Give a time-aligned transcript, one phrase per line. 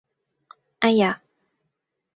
[0.79, 1.21] 「哎呀」